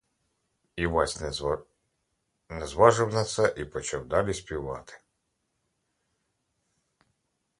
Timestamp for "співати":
4.33-4.93